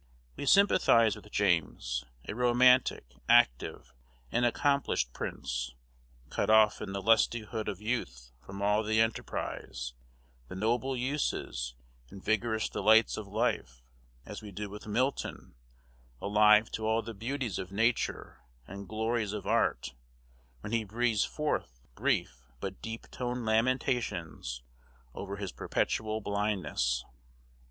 [0.35, 3.93] We sympathize with James, a romantic, active,
[4.31, 5.75] and accomplished prince,
[6.31, 9.93] cut off in the lustihood of youth from all the enterprise,
[10.47, 11.75] the noble uses,
[12.09, 13.83] and vigorous delights of life,
[14.25, 15.53] as we do with Milton,
[16.19, 19.93] alive to all the beauties of nature and glories of art,
[20.61, 24.63] when he breathes forth brief but deep toned lamentations
[25.13, 27.05] over his perpetual blindness.